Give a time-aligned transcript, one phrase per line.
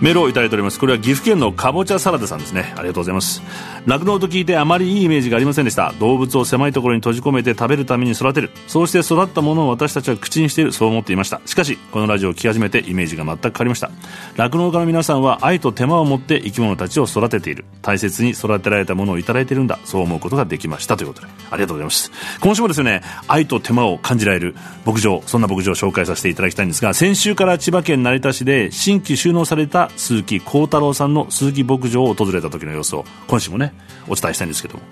[0.00, 0.78] メールをいただいております。
[0.78, 2.74] これは岐阜県のかぼちゃサラダさんですね。
[2.76, 3.42] ありがとうございます。
[3.86, 5.94] 酪農と聞いてあまりいいイメージがありませんでした。
[5.98, 8.50] 動物を狭いところに閉じ込めて食べるために育てる。
[8.66, 10.72] そうして育ったものを私たちは口にしている。
[10.72, 11.40] そう思っていました。
[11.46, 13.90] しかしこのラジオを聞き始めてイメージが全く変わりました。
[14.36, 17.64] 酪農家の皆さんは愛と手間を持って生き物たちを育てている。
[17.80, 19.78] 大切に育てられたものを頂いているんだ。
[19.84, 20.96] そう思うことができました。
[20.96, 22.12] ということでありがとうございます。
[22.40, 24.54] 今週もですね愛と手間を感じられる。
[24.84, 33.72] 牧場そんな牧場を紹介させていただきたいんですが先週から千葉県成田市で新規収納された鈴木幸太郎さんの鈴木牧場を訪れた時の様子を今週もね
[34.08, 34.82] お伝えしたいんですけども。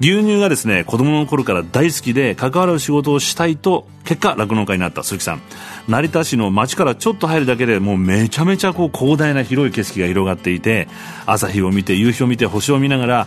[0.00, 5.42] 牛乳がですね子供の頃から大好きで関わる仕事をしたいと結果酪農家になった鈴木さん
[5.88, 10.88] 成田市の町からちょっと入るだけでもうめちゃめちゃこう広大な広い景色が広がっていて
[11.26, 13.26] 朝日を見て夕日を見て星を見ながら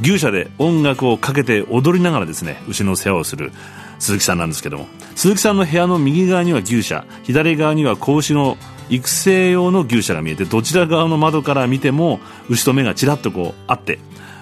[0.00, 3.52] 牛舎で音楽をかけて踊りながらですね牛の世話をする。
[3.98, 8.56] 鈴木さんなんですけども鈴木さんの部屋の右側には牛舎左側には子牛の
[8.90, 13.98] 育成用の牛舎が見えてどちら側の窓から見ても牛と目がちらっとこうあって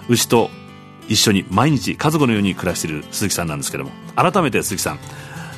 [0.09, 0.51] 牛と
[1.09, 4.99] 一緒に毎日家族のように暮らしている鈴木さんなんですけども改めて鈴木さん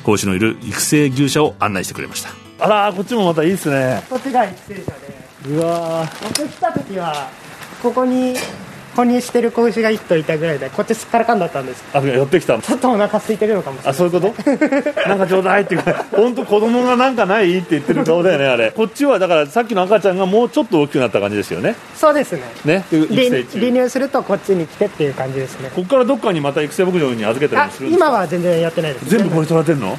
[0.03, 2.29] 子牛のいる育成牛舎を案内してくれました。
[2.61, 4.03] あらこっちもまたいいですね。
[4.09, 7.29] こっちが育成舎でうわ僕来た時は
[7.81, 8.35] ここに
[8.99, 11.85] 哺乳してる子牛が1頭いたぐらいでこっちすっからかんだったんです。
[11.95, 12.59] あ寄ってきた。
[12.59, 13.91] ちょっとお腹空いてるのかもしれない。
[13.91, 15.07] あそういうこと？
[15.07, 18.71] なんかちょうだいっていうか本当子供がなんかないって言ってる顔だよねあれ。
[18.71, 21.75] こっちはだからさっきの赤ちゃんがもうちょっと大きくなった感じですよね。
[21.95, 22.41] そうですね。
[22.65, 22.85] ね？
[22.91, 23.59] 育離成中。
[23.59, 25.69] 離乳するとこっちに来てっていう感じですね。
[25.69, 28.07] ここからどっかにまた育成牧場に預けたりするんですか？
[28.07, 29.09] 今は全然やってないです。
[29.09, 29.93] 全部これ育てるの？
[29.93, 29.97] う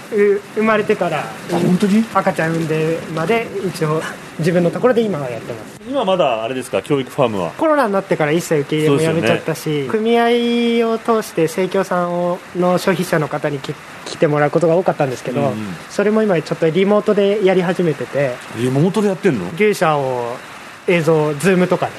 [0.57, 2.05] 生まれてから本当に？
[2.13, 4.03] 赤ちゃん産んでまで一応
[4.41, 5.80] 自分のところで今はやってます。
[5.89, 6.83] 今まだあれですか？
[6.83, 7.51] 教育ファームは。
[7.53, 13.74] コロナになってから一切受け入れもやめちゃったし、組合を通して生協さんをの消費者の方にき
[14.06, 15.55] 来てもらうことが多かったんですけど、うんうん。
[15.89, 19.50] それも今ちょっとリモートでやり始めててえ元でやってんの？
[19.55, 20.36] 牛舎を
[20.89, 21.92] 映像ズームとかで。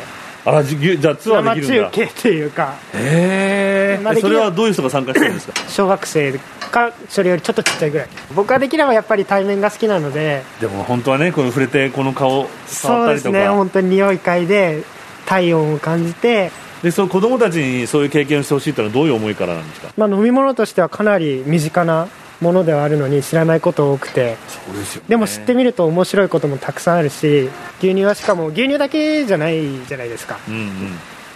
[0.43, 1.91] あらじじゃあツアー生できるんだ。
[1.91, 2.73] 中継っていうか。
[2.95, 5.53] へえそれはどういう人が参加してるんですか？
[5.69, 6.39] 小学生
[6.71, 8.07] かそれよりちょっとちっちゃいぐらい。
[8.33, 10.41] 僕はできればやっぱり対面が好きなので。
[10.59, 13.51] でも本当はねこの触れてこの顔触そうですったりとか。
[13.51, 13.55] ね。
[13.55, 14.83] 本当に匂い嗅いで
[15.27, 16.51] 体温を感じて
[16.83, 19.93] でその子供たちにそういう経験をしてほしいってのはどういう思いからなんですか？
[19.97, 22.07] まあ、飲み物としてはかなり身近な
[22.39, 24.35] ものではあるのに知らないこと多くて。
[24.47, 27.49] そうですよ、でも知ってみると面白いこともたくさんあるし
[27.79, 30.39] 牛乳はしかも牛乳だけじゃないじゃないですか。
[30.47, 30.71] うんうん。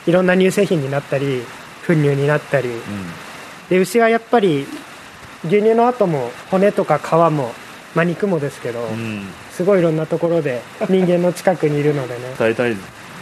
[0.07, 1.43] いろんな乳製品になったり
[1.85, 2.69] 粉乳になったり。
[2.69, 2.79] うん。
[3.69, 4.65] で牛はやっぱり
[5.45, 7.51] 牛乳の後も骨とか皮も、
[7.93, 9.27] まあ、肉もですけど、うん。
[9.51, 12.21] すごいいろんなところで人間の近くにいるのでね。
[12.39, 12.75] 伝えたい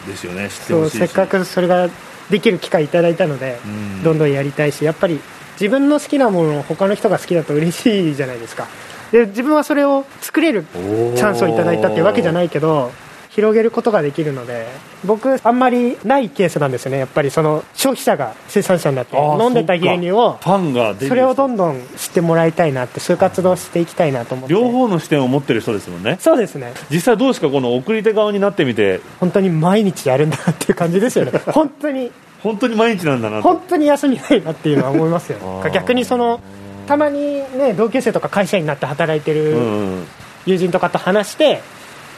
[0.08, 0.48] ですよね。
[0.48, 1.00] 知ってそうほしいし。
[1.00, 1.90] せっかくそれが
[2.30, 4.04] できる機会いただいたので、うん。
[4.04, 5.20] どんどんやりたいしやっぱり
[5.60, 8.68] 自分の好きなものを他の人が好きだと嬉しいじゃないですか。
[9.12, 12.92] で自分はそれを作れるチャンスをいただいたっていうわけじゃないけど
[13.36, 14.68] 広げることができるので
[15.06, 17.00] 僕あんまりないケースなんですよね。
[17.00, 24.54] やっぱりその消費者が生産者になって飲んでた牛乳をファンがそれをどんどん知ってもらいたいなってそういう活動をしていきたいなと思って。
[24.54, 26.18] 両方の視点を持ってる人ですもんね。
[26.20, 26.74] そうですね。
[26.92, 29.02] 実際どうですかこの送り手側になってみて。
[29.20, 31.32] 本当に毎日やるんだなっていう感じですよね。
[31.52, 32.12] 本当に。
[32.44, 33.44] 本当に毎日なんだなと。
[33.44, 35.40] 本当に休みないなっていうのは思いますよ。
[35.74, 36.40] 逆にその
[36.88, 40.04] たまにね同級生とか会社員になって働いてうる
[40.46, 41.62] 友人とかと話して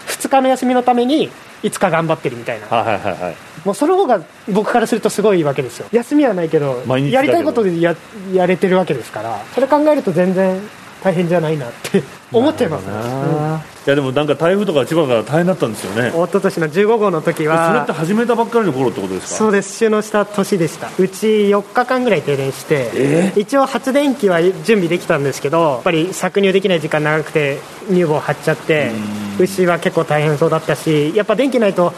[0.07, 1.29] 2日の休みのために
[1.63, 2.67] 5日頑張ってるみたいな。
[2.67, 3.35] はいはいはいはい。
[3.65, 4.21] もうその方が
[4.51, 5.87] 僕からするとすごいわけですよ。
[5.91, 6.83] 休みはないけど。
[6.87, 7.95] やりたいことでや
[8.33, 9.39] やれてるわけですから。
[9.53, 10.61] それ考えると全然
[11.05, 12.01] 大変じゃないなって
[12.33, 12.85] 思っちゃいます
[13.85, 16.09] いやでもなんか台風とか千葉が大変だったんですよね。
[16.09, 19.35] うん一昨年の15号の時それっはて始めたばっかりの頃ってことですか？
[19.37, 19.77] そうです。
[19.77, 20.89] 収納した年でした。
[20.97, 23.33] うち4日間ぐらい停電して、え？
[23.35, 28.91] 一応発電機は準備できたんですけどやっぱり搾乳できない時間長くて乳房張っちゃって
[29.37, 31.93] 牛は結構大変そうだったしやっぱ電気ないと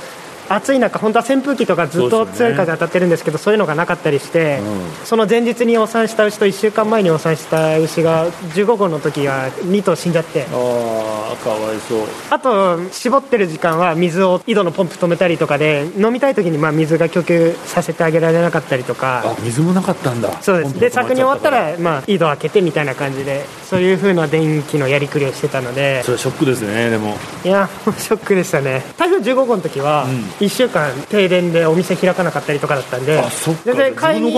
[0.49, 4.59] 暑い中本当は扇風機とかずっと強い風当たってるんですけどそういうのがなかったりして、
[5.03, 10.43] うその前日にお産した牛と1週間前にお産した牛が15号の時は2頭死んじゃって。
[10.43, 11.99] ああかわいそう。
[12.29, 19.23] あと絞ってる時間は水を井戸のポンプ止めたりとかで飲みたい時にまあ水が供給させてあげられなかったりとか。
[19.25, 20.41] あ水もなかったんだ。
[20.41, 20.79] そうです。
[20.79, 20.89] で。
[20.89, 26.03] 搾乳終わったらら、まあ、井戸開けてみたいな感じでそういう風な電気のやりくりをしてたので。
[26.03, 27.17] それショックですねでも。
[27.43, 28.83] いや ショックでしたね。
[28.97, 33.21] 台風15号の時は、うん1週間停電でお店開かなかったりとかだったんで
[33.65, 34.33] 全然買いに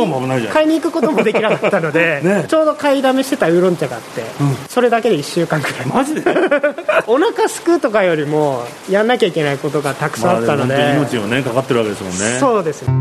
[0.50, 2.46] 買いに行くこともできなかったので、 ね。
[2.48, 4.24] ちょうど買いだめしてたウーロン茶があって、
[4.70, 5.86] それだけで1週間くらい。
[5.88, 6.24] マジで？
[7.08, 12.38] お腹すくとかよりもやんなきゃいけないことがたくさんあったので,、まあ命をねかかってるわけですもんね。
[12.40, 12.84] そうです。
[12.84, 12.94] ね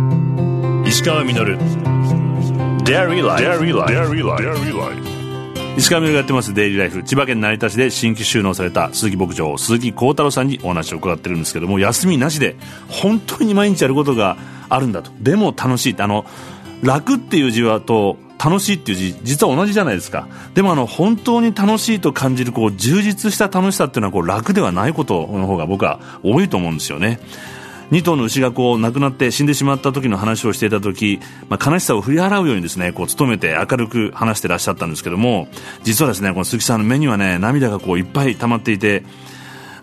[0.86, 1.58] 石川稔。
[2.84, 5.17] Dairy Life
[5.78, 7.04] 石川稔がやってますデイリーライフ。
[7.04, 12.56] 千葉県成田市で新規収納された鈴木牧場鈴木幸太郎さんにお話を伺ってるんですけども休みなしで
[12.88, 14.36] 本当に毎日やることが
[14.68, 15.12] あるんだと。
[15.20, 15.96] でも楽しい。
[16.00, 16.26] あの
[16.82, 20.26] 楽っていう字はと楽しいっていう字実は同じじゃないですか。
[20.54, 27.20] でもあの本当に楽しいと感じるこう充実した楽しさっていうのはこう楽ではないことの方が僕は多いと思うんですよね。
[27.90, 35.48] 2頭の牛がこう亡くなって死んでしまった時の話をしていた時、まあ、悲しさを振り払うようにですねこう努めて明るく話してらっしゃったんですけども
[35.82, 39.04] 実はですねこの鈴木さんの目にはね涙がこういっぱい溜まっていて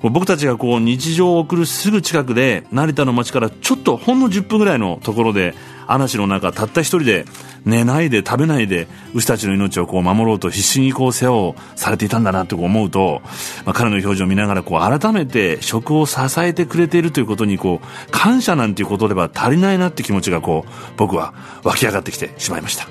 [0.01, 5.55] 僕たちがこう日常を送るすぐ近くで成田の街からちょっとほんの10分ぐらいのところで
[5.87, 7.25] 嵐の中たった一人で
[7.65, 13.21] 寝ないで食べないで牛たちの命をこう守ろうと必死にこう世話をされていたんだなとこう思うと、
[13.65, 21.33] まあ、彼の表情を見ながらこう改めて食を支えてくれているということにこう感謝なんていうことでは足りないなって気持ちがこう僕は
[21.63, 22.87] 湧き上がってきてしまいました。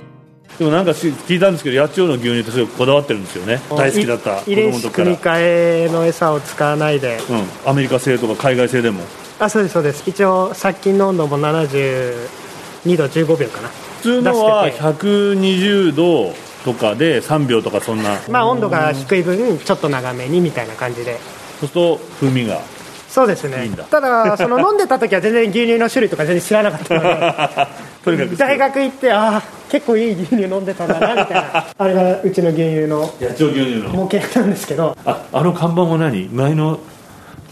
[0.59, 3.61] でもなんか聞いたんですけど八千代の牛乳ってすごくこだわってるんですよね。
[3.71, 7.19] 大好きだった子遺伝子供の時から、組み換えの餌を使わないで。
[7.29, 7.35] う
[7.67, 9.03] ん、アメリカ製とか海外製でも。
[9.41, 10.05] あそうですそうです。
[10.09, 13.69] 一応殺菌の温度も72度15秒かな。
[13.69, 16.35] 普通のは出してて120度
[16.65, 18.19] とかで3秒とかそんな。
[18.29, 21.19] まあ温度が低い分ちょっと長めにみたいな感じで。
[21.61, 22.61] そうすると風味が。
[23.09, 23.65] そうですね。
[23.65, 23.85] いいんだ。
[23.85, 27.01] ただその飲んでた時は全然牛乳の種類とか全然知らなかったの
[28.05, 31.65] とにかくで大学行ってああ結構いい牛乳飲んでたんだなみたいな。
[31.79, 33.01] あれがうちの牛乳の。
[33.21, 33.89] 八千代牛乳の。
[33.91, 34.97] 模型なんですけど。
[35.07, 36.29] ああの看板は何？
[36.29, 36.79] 前の？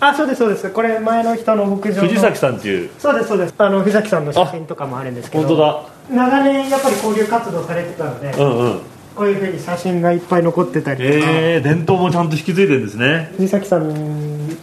[0.00, 0.68] あそうですそうです。
[0.70, 2.08] これ前の人の牧場の。
[2.08, 2.90] 藤崎さんっていう。
[2.98, 3.54] そうですそうです。
[3.56, 5.46] あの藤崎さんの写真とかもあるんですけど。
[5.46, 8.80] 本当だ長年やっぱり交流活動されてたので、うんうん。
[9.14, 13.30] こういうふうに写真がいっぱい残ってたりとか、えー、伝統もちゃんと引き継いでるんですね。
[13.36, 14.56] 藤崎さん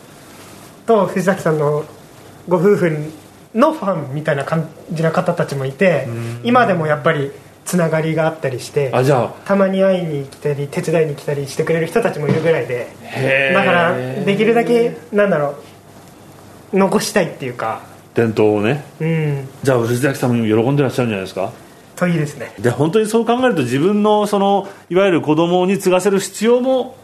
[0.86, 1.86] と藤崎さんの
[2.48, 3.12] ご夫婦
[3.54, 6.08] のファンみたいな感じの方たちもいて
[6.44, 7.32] 今でもやっぱり
[7.66, 12.88] つながりがあったりしてあじゃたまに会いに来たり手伝いに来たりしてくれる人たちもいるぐらいで
[13.54, 15.56] だからできるだけなんだろ
[16.74, 17.84] う残したいっていうか
[18.20, 19.48] 伝統をねうん。
[19.64, 21.52] じゃあ藤崎さんも喜んでらっしゃるんじゃないですか？
[21.96, 22.54] といいですね。
[22.60, 26.96] で本当にそう考えると自分のそのいわゆる子供に継がせる必要も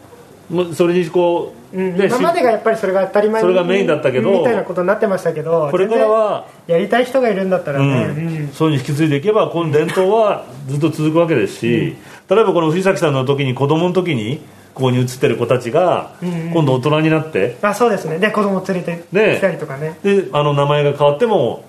[0.74, 1.96] それにこう、うん。
[1.96, 7.88] ね今までがやっぱりそれが当たり前それがメインだったけどみたいなことになってましたけどこれからはやりたい人がいるんだったらうん。
[8.16, 8.48] ね、うん。
[8.52, 11.96] そういうふうに引き継いでいけばこの伝統はずっと続くわけですし、
[12.30, 14.40] 例えばこの藤崎さんの時に子供の時に
[14.76, 17.56] ここに写ってる子たちがうん今度大人になって。
[17.62, 18.18] あそうですね。
[18.18, 19.36] で子供連れてね。
[19.38, 19.98] 来たりとかね。
[20.02, 21.64] であの名前が変わっても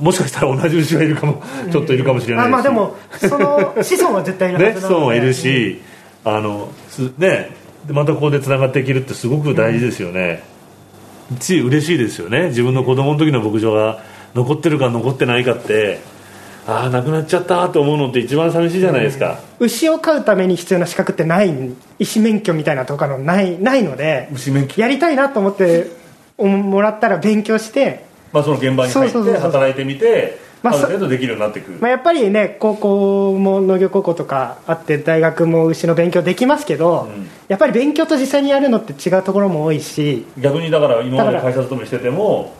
[0.00, 1.40] もしかしたら同じ牛がいるかも
[1.70, 4.88] ちょっといるかもしれないし、あまあでもその子孫は絶対いるはねずな。
[4.88, 5.80] ので子孫はいるし、
[6.24, 7.54] あのすね
[7.86, 10.42] でまたここでつながっていけるってすごく大事ですよね、
[11.38, 12.48] し嬉しいですよね。
[12.48, 14.02] 自分の子供の時の牧場が
[14.34, 16.00] 残ってるか残ってないかって
[16.66, 21.52] ああなくなっちゃったと思うのって一番寂しいじゃないですか、牛を飼うために必要な資格ってない
[21.98, 24.80] 医師免許みたいなとかのないないので牛免許？
[24.80, 25.90] やりたいなと思って
[26.38, 37.28] おもらったら勉強して、まあ、その現場に入って働いてみてまあある程度できるようになっていく、まあ、やっぱりね高校も農業高校とかあって大学も牛の勉強できますけど、うん。
[37.48, 40.24] やっぱり勉強と実際にやるのって違うところも多いし。
[40.38, 42.54] 逆にだから今まで会社勤めしてても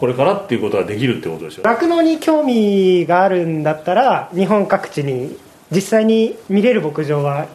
[0.00, 1.62] これからっていうことができるってことでしょ？
[1.62, 5.36] 酪農に興味があるんだったら日本各地に
[5.70, 7.46] 実際に見れる牧場は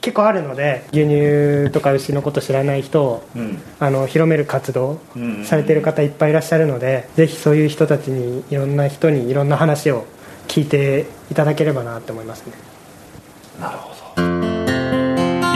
[0.00, 3.58] 結構あるので牛乳とか牛のこと知らない人をうん。
[3.80, 10.04] あの広める活動うんされてる方いっぱいいらっしゃるのでぜひそういう人たちにいろんな人にいろんな話を
[10.46, 12.52] 聞いていただければなって思いますね。
[13.58, 13.94] なるほど。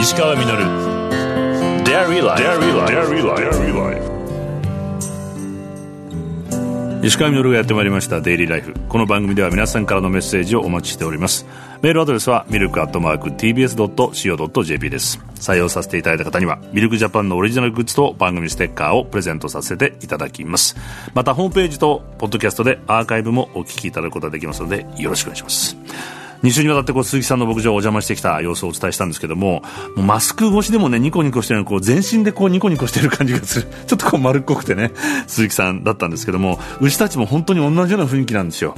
[0.01, 0.49] 石川稔。
[1.85, 4.18] Dairy Life
[7.01, 11.47] 石川稔がやってまいりました「デイリーライフ」この番組では皆さんからのメッセージをお待ちしております。
[11.81, 15.21] メールアドレスはミルクアットマーク TBS.CO.JP です。
[15.37, 20.77] 採用させていただいた方にはミルクジャパンのオリジナルグッズと番組ステッカーをプレゼントさせていただきます。
[21.15, 25.77] またホームページとポッドキャストでアーカイブもお聞きいただくことができますのでよろしくお願いします。
[26.43, 29.63] 2週にわたってこう鈴木さんの牧場をお邪魔してきた様子をお伝えしたんですけども
[29.97, 33.69] もマスク越しでもねニコニコしてるのこう全身でこうニコニコしてる感じがする。
[33.87, 34.93] ちょっとこう丸っこくてね
[35.27, 38.75] 鈴木さんだったんですけども牛たちも本当に同じような雰囲気なんですよ。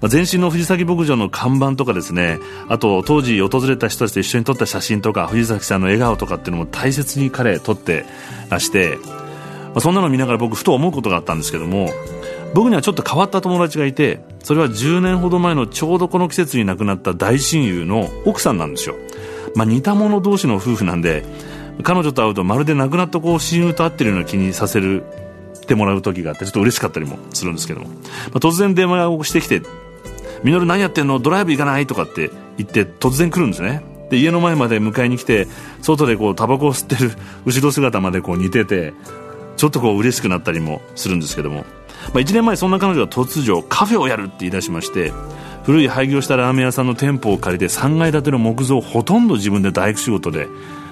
[0.00, 8.04] まあ前身の藤崎牧場の看板とかですねあと当時訪れた人たちと一緒に撮った写真とか藤崎さんの笑顔とかっていうのも大切に彼撮って
[8.50, 8.98] らして
[9.74, 11.90] あ、そんなの見ながら僕ふと思うことがあったんですけども
[12.54, 18.96] 僕にはちょっと変わった友達がいてそれは10年ほど前のちょうどこの季節に亡くなった大親友の奥さんなんですよ、
[19.54, 21.24] まあ、似た者同士の夫婦なんで
[21.82, 25.04] 彼女と会うとまるで亡くなったこう親友と会ってるような気にさせる
[25.66, 27.94] てもらう時があってちょっと嬉しかったりもするんですけども、ま
[28.34, 29.62] あ、突然電話をしてきて
[30.44, 31.18] 「みのる何やってんの？
[31.18, 33.82] ドライブ行かない?」とかって言って突然来るんですね。
[34.10, 35.48] で家の前まで迎えに来て
[35.80, 37.12] 外でこうタバコを吸ってる
[37.46, 38.92] 後ろ姿までこう似てて
[39.62, 41.64] ちょっとこう嬉しくなったりもするんですけども、ま
[42.16, 45.12] あ、1年前そんな彼女が突如カフェをやるって言い出しまして
[45.62, 50.48] 古い廃業したラーメン屋さんの店舗を借りて3階建ての木造をほとんど自分で大工仕事で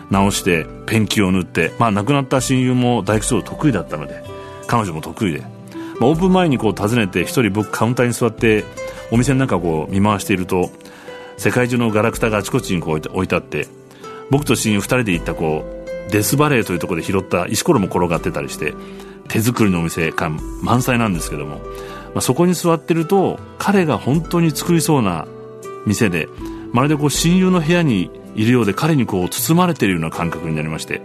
[0.08, 4.22] 直してペンキを塗って、まあ、亡くなった親友も大工仕事得意だったので
[4.68, 5.46] 彼女も得意で、ま
[6.02, 8.62] あ、オープン前にこう訪ねて一人僕カウンターに座って
[9.10, 10.70] お店の中をこう見回していると
[11.38, 13.66] 世界中のガラクタがあちこちにこう置いてあって
[14.30, 15.79] 僕と親友2人で行ったこう
[16.11, 18.75] デスバレーというところで拾った石ころも転がってたりして
[19.29, 21.62] 手作りのお店感満載なんですけども、ま
[22.17, 25.26] あ、そこに座ってると彼が本当に作りそうな
[25.87, 26.29] 店で
[26.73, 31.00] まるでこう親友の部屋にいるようで彼にこう包まれているような感覚になりまして、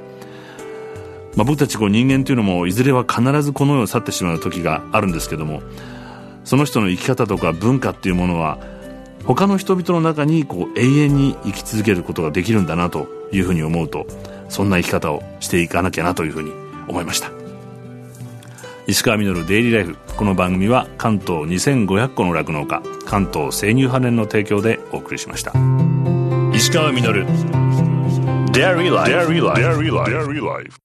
[1.35, 5.61] まあ、僕たちこう人間というのもいずれは必ずこの世を去ってしまう時があるんですけども
[6.43, 8.59] その人の生き方とか文化っていうものは
[9.25, 14.05] 他の人々の中にこう永遠に生き続けることができるんだなというふうに思うと
[14.49, 16.51] そんな生き方をしていかなきゃなというふうに
[16.87, 17.31] 思いました。
[18.87, 19.97] 石川稔デイリーライフ。
[20.15, 25.53] この番組は関東2500個の酪農家関東生乳派年の提供でお送りしました。
[26.53, 27.25] 石川稔。
[28.51, 30.84] Dairy Life